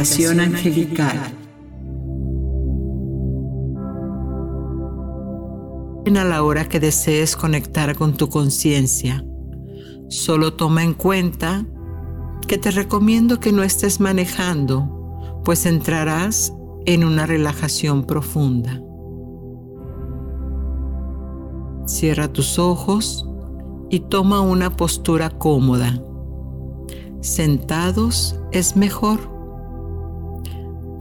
[0.03, 1.17] Meditación angelical.
[6.07, 9.25] A la hora que desees conectar con tu conciencia,
[10.09, 11.65] solo toma en cuenta
[12.49, 16.53] que te recomiendo que no estés manejando, pues entrarás
[16.85, 18.83] en una relajación profunda.
[21.87, 23.25] Cierra tus ojos
[23.89, 26.03] y toma una postura cómoda.
[27.21, 29.32] Sentados es mejor.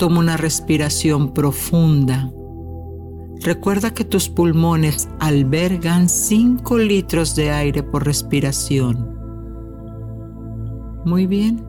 [0.02, 2.34] Toma una respiración profunda.
[3.42, 9.16] Recuerda que tus pulmones albergan 5 litros de aire por respiración.
[11.06, 11.64] Muy bien.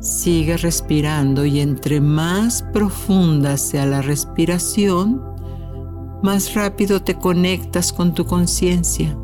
[0.00, 5.22] Sigue respirando y entre más profunda sea la respiración,
[6.24, 9.16] más rápido te conectas con tu conciencia.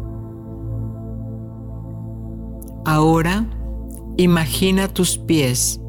[2.85, 3.49] Ahora
[4.17, 5.82] imagina tus pies.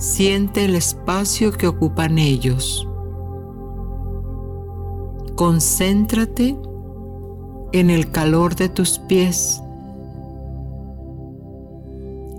[0.00, 2.88] Siente el espacio que ocupan ellos.
[5.36, 6.56] Concéntrate
[7.72, 9.62] en el calor de tus pies,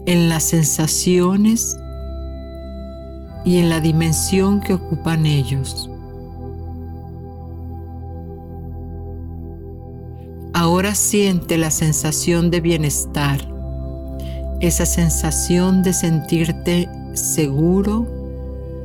[0.07, 1.77] en las sensaciones
[3.45, 5.87] y en la dimensión que ocupan ellos.
[10.53, 13.39] Ahora siente la sensación de bienestar,
[14.61, 18.07] esa sensación de sentirte seguro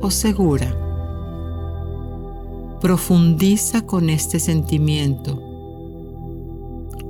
[0.01, 0.75] o segura.
[2.81, 5.41] Profundiza con este sentimiento,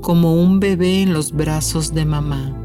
[0.01, 2.55] como un bebé en los brazos de mamá.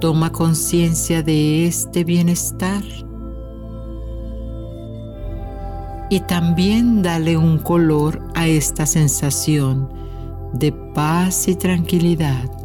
[0.00, 2.84] Toma conciencia de este bienestar
[6.10, 9.92] y también dale un color a esta sensación
[10.52, 12.57] de paz y tranquilidad.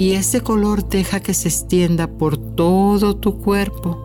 [0.00, 3.96] Y ese color deja que se extienda por todo tu cuerpo.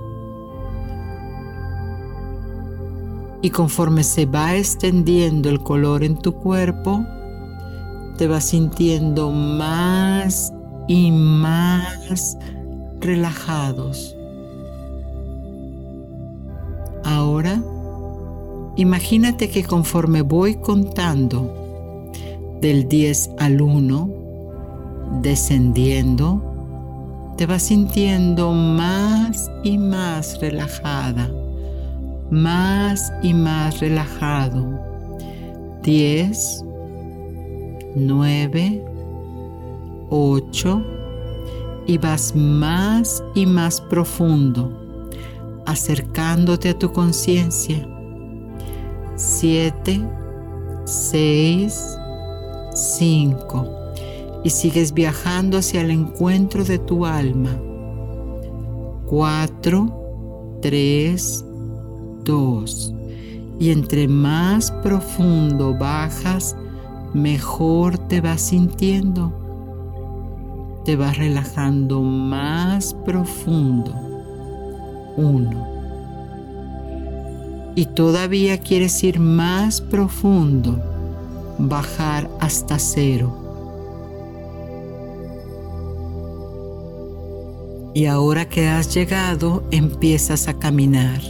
[3.41, 7.03] Y conforme se va extendiendo el color en tu cuerpo,
[8.19, 10.53] te vas sintiendo más
[10.87, 12.37] y más
[12.99, 14.15] relajados.
[17.03, 17.59] Ahora
[18.77, 22.03] Imagínate que conforme voy contando
[22.59, 24.24] del 10 al 1,
[25.21, 26.41] descendiendo,
[27.37, 31.29] te vas sintiendo más y más relajada,
[32.29, 34.79] más y más relajado.
[35.83, 36.65] 10,
[37.95, 38.83] 9,
[40.09, 40.83] 8
[41.87, 44.71] y vas más y más profundo,
[45.65, 47.87] acercándote a tu conciencia
[49.15, 50.01] 7,
[50.85, 51.97] 6,
[52.73, 53.84] 5
[54.45, 57.59] y sigues viajando hacia el encuentro de tu alma.
[59.07, 61.45] 4, 3,
[62.23, 62.93] 2.
[63.59, 66.55] Y entre más profundo bajas,
[67.15, 69.33] mejor te vas sintiendo.
[70.85, 73.93] Te vas relajando más profundo.
[75.17, 75.75] 1
[77.77, 80.81] y todavía quieres ir más profundo,
[81.57, 83.44] bajar hasta cero.
[87.95, 91.21] Y ahora que has llegado, empiezas a caminar.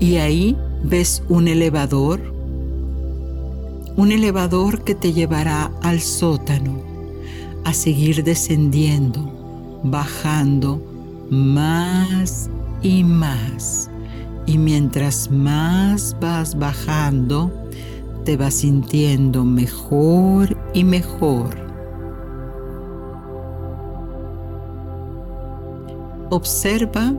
[0.00, 2.20] Y ahí ves un elevador,
[3.96, 6.82] un elevador que te llevará al sótano,
[7.62, 10.82] a seguir descendiendo, bajando
[11.30, 12.50] más
[12.82, 13.88] y más.
[14.46, 17.52] Y mientras más vas bajando,
[18.24, 21.61] te vas sintiendo mejor y mejor.
[26.32, 27.12] Observa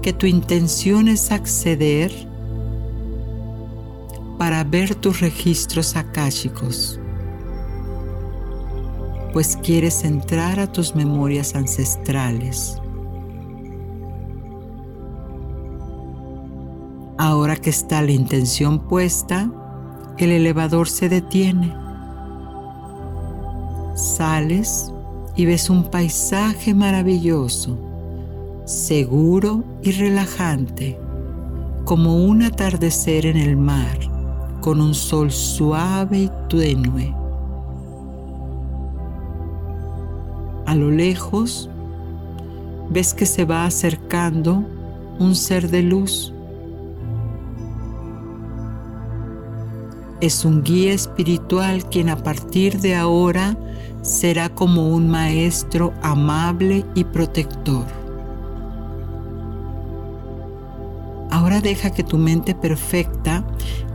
[0.00, 2.10] que tu intención es acceder
[4.38, 6.98] para ver tus registros akáshicos.
[9.34, 12.80] pues quieres entrar a tus memorias ancestrales.
[17.18, 19.50] Ahora que está la intención puesta,
[20.16, 21.74] el elevador se detiene.
[23.94, 24.91] Sales
[25.36, 27.78] y ves un paisaje maravilloso,
[28.64, 30.98] seguro y relajante,
[31.84, 33.98] como un atardecer en el mar,
[34.60, 37.14] con un sol suave y tenue.
[40.66, 41.68] A lo lejos,
[42.90, 44.64] ves que se va acercando
[45.18, 46.32] un ser de luz.
[50.20, 53.56] Es un guía espiritual quien a partir de ahora
[54.02, 57.86] será como un maestro amable y protector.
[61.30, 63.42] Ahora deja que tu mente perfecta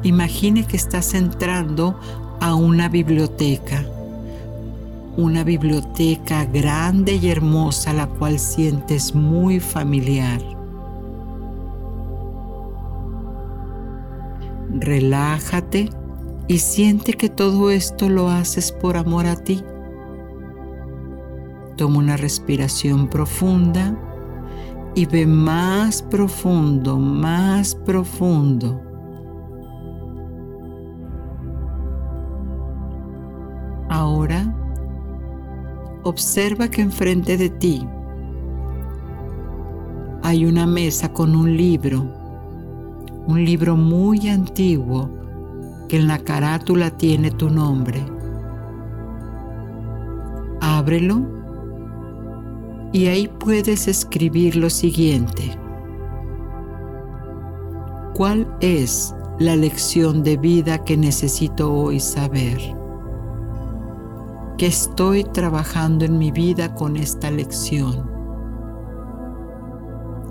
[0.03, 1.99] imagine que estás entrando
[2.39, 3.85] a una biblioteca.
[5.17, 10.41] Una biblioteca grande y hermosa la cual sientes muy familiar.
[14.79, 15.89] Relájate
[16.47, 19.63] y siente que todo esto lo haces por amor a ti.
[21.77, 23.95] Toma una respiración profunda
[24.95, 28.81] y ve más profundo, más profundo.
[33.89, 34.55] Ahora
[36.01, 37.87] observa que enfrente de ti
[40.23, 42.03] hay una mesa con un libro,
[43.27, 45.11] un libro muy antiguo
[45.87, 48.03] que en la carátula tiene tu nombre.
[50.59, 51.36] Ábrelo
[52.91, 55.57] y ahí puedes escribir lo siguiente.
[58.13, 62.57] ¿Cuál es la lección de vida que necesito hoy saber?
[64.57, 68.09] ¿Qué estoy trabajando en mi vida con esta lección?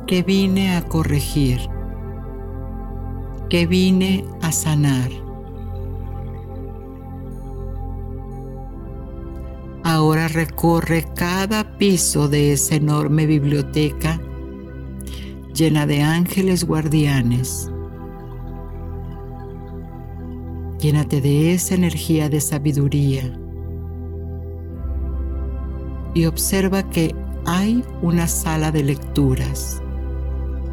[0.07, 1.61] ¿Qué vine a corregir?
[3.49, 5.26] ¿Qué vine a sanar?
[10.37, 14.21] Recorre cada piso de esa enorme biblioteca
[15.55, 17.71] llena de ángeles guardianes.
[20.79, 23.33] Llénate de esa energía de sabiduría
[26.13, 27.15] y observa que
[27.47, 29.83] hay una sala de lecturas.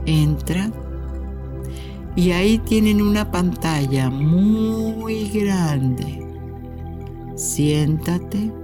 [0.05, 0.70] Entra
[2.18, 6.28] y ahí tienen una pantalla muy grande.
[7.38, 8.62] Siéntate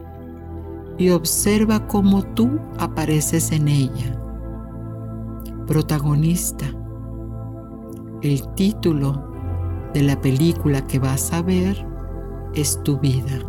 [1.00, 4.22] y observa cómo tú apareces en ella.
[5.66, 6.66] Protagonista.
[8.22, 9.32] El título
[9.94, 11.88] de la película que vas a ver
[12.54, 13.40] es tu vida.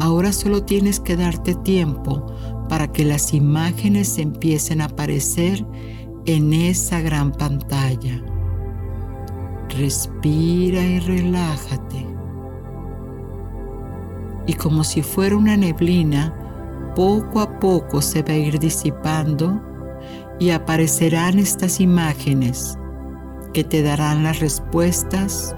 [0.00, 2.26] Ahora solo tienes que darte tiempo
[2.68, 5.64] para que las imágenes empiecen a aparecer
[6.26, 8.20] en esa gran pantalla.
[9.68, 12.15] Respira y relájate
[14.46, 16.32] y como si fuera una neblina,
[16.94, 19.60] poco a poco se va a ir disipando
[20.38, 22.78] y aparecerán estas imágenes
[23.52, 25.54] que te darán las respuestas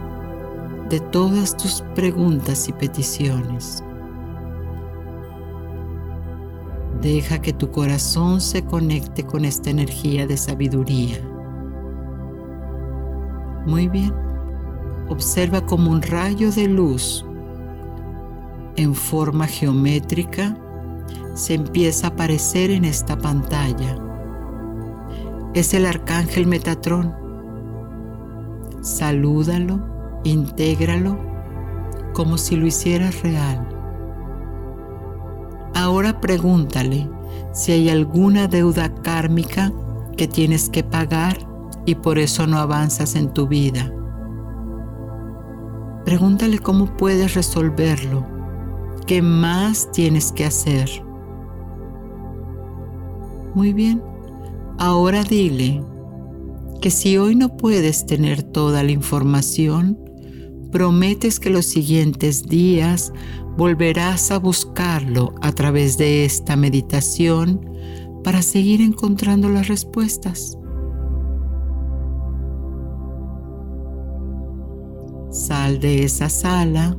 [0.88, 3.82] de todas tus preguntas y peticiones.
[7.02, 11.18] Deja que tu corazón se conecte con esta energía de sabiduría.
[13.66, 14.12] Muy bien.
[15.08, 17.24] Observa como un rayo de luz
[18.78, 20.56] en forma geométrica
[21.34, 23.98] se empieza a aparecer en esta pantalla.
[25.52, 27.12] Es el arcángel Metatrón.
[28.80, 29.80] Salúdalo,
[30.22, 31.18] intégralo
[32.14, 33.68] como si lo hicieras real.
[35.74, 37.10] Ahora pregúntale
[37.52, 39.72] si hay alguna deuda kármica
[40.16, 41.36] que tienes que pagar
[41.84, 43.92] y por eso no avanzas en tu vida.
[46.04, 48.37] Pregúntale cómo puedes resolverlo
[49.08, 50.86] ¿Qué más tienes que hacer?
[53.54, 54.02] Muy bien,
[54.78, 55.82] ahora dile
[56.82, 59.98] que si hoy no puedes tener toda la información,
[60.70, 63.14] prometes que los siguientes días
[63.56, 67.66] volverás a buscarlo a través de esta meditación
[68.22, 70.58] para seguir encontrando las respuestas.
[75.30, 76.94] Sal de esa sala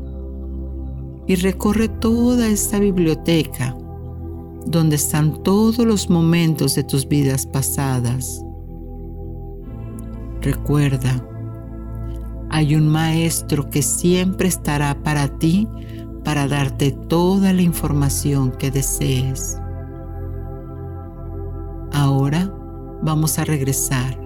[1.30, 3.78] y recorre toda esta biblioteca
[4.66, 8.44] donde están todos los momentos de tus vidas pasadas.
[10.42, 11.24] Recuerda,
[12.50, 15.68] hay un maestro que siempre estará para ti
[16.24, 19.56] para darte toda la información que desees.
[21.94, 22.52] Ahora
[23.04, 24.20] vamos a regresar.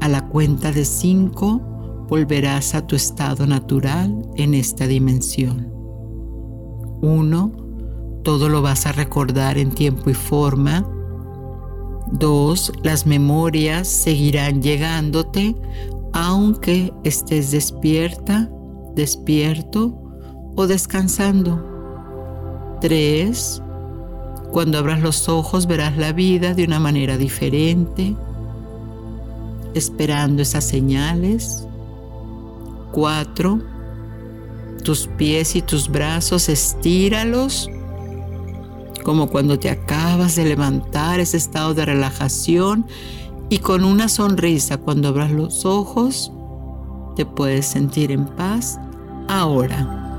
[0.00, 1.60] A la cuenta de cinco
[2.08, 5.79] volverás a tu estado natural en esta dimensión.
[7.00, 7.52] Uno,
[8.22, 10.86] todo lo vas a recordar en tiempo y forma.
[12.12, 15.56] Dos, las memorias seguirán llegándote
[16.12, 18.50] aunque estés despierta,
[18.94, 19.94] despierto
[20.56, 21.66] o descansando.
[22.80, 23.62] 3.
[24.52, 28.16] Cuando abras los ojos verás la vida de una manera diferente,
[29.74, 31.66] esperando esas señales.
[32.92, 33.60] 4.
[34.82, 37.68] Tus pies y tus brazos estíralos
[39.02, 42.86] como cuando te acabas de levantar ese estado de relajación
[43.48, 46.32] y con una sonrisa cuando abras los ojos,
[47.16, 48.78] te puedes sentir en paz
[49.28, 50.09] ahora.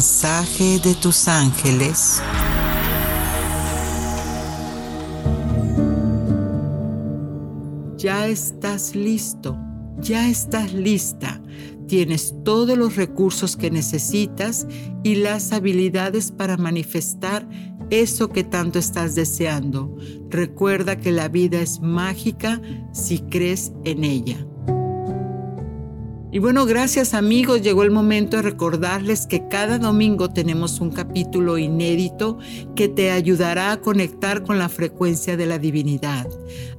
[0.00, 2.22] Mensaje de tus ángeles.
[7.98, 9.58] Ya estás listo,
[9.98, 11.42] ya estás lista.
[11.86, 14.66] Tienes todos los recursos que necesitas
[15.02, 17.46] y las habilidades para manifestar
[17.90, 19.94] eso que tanto estás deseando.
[20.30, 22.62] Recuerda que la vida es mágica
[22.94, 24.49] si crees en ella.
[26.32, 31.58] Y bueno, gracias amigos, llegó el momento de recordarles que cada domingo tenemos un capítulo
[31.58, 32.38] inédito
[32.76, 36.28] que te ayudará a conectar con la frecuencia de la divinidad.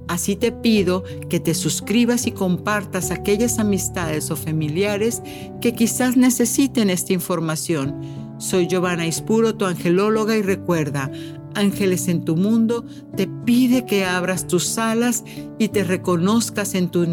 [0.07, 5.21] Así te pido que te suscribas y compartas aquellas amistades o familiares
[5.59, 7.99] que quizás necesiten esta información.
[8.37, 11.11] Soy Giovanna Ispuro, tu angelóloga, y recuerda,
[11.55, 12.85] Ángeles en tu mundo
[13.17, 15.25] te pide que abras tus alas
[15.59, 17.05] y te reconozcas en tu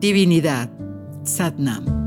[0.00, 0.70] divinidad.
[1.26, 2.01] सदनाम